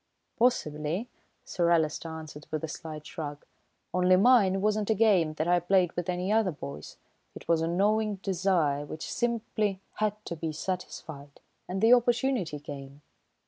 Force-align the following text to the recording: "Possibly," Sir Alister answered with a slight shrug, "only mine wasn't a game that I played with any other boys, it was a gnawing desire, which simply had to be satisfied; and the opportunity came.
"Possibly," 0.35 1.09
Sir 1.45 1.69
Alister 1.69 2.09
answered 2.09 2.47
with 2.49 2.63
a 2.63 2.67
slight 2.67 3.05
shrug, 3.05 3.45
"only 3.93 4.15
mine 4.15 4.59
wasn't 4.59 4.89
a 4.89 4.95
game 4.95 5.35
that 5.35 5.47
I 5.47 5.59
played 5.59 5.91
with 5.93 6.09
any 6.09 6.31
other 6.31 6.49
boys, 6.49 6.97
it 7.35 7.47
was 7.47 7.61
a 7.61 7.67
gnawing 7.67 8.15
desire, 8.15 8.83
which 8.83 9.13
simply 9.13 9.79
had 9.97 10.15
to 10.25 10.35
be 10.35 10.53
satisfied; 10.53 11.39
and 11.69 11.81
the 11.81 11.93
opportunity 11.93 12.59
came. 12.59 13.03